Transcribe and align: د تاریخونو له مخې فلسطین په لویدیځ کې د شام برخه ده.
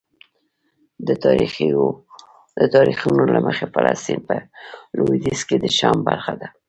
د 2.59 2.69
تاریخونو 2.75 3.23
له 3.33 3.39
مخې 3.47 3.65
فلسطین 3.73 4.19
په 4.27 4.35
لویدیځ 4.97 5.41
کې 5.47 5.57
د 5.59 5.65
شام 5.77 5.97
برخه 6.09 6.33
ده. 6.39 6.47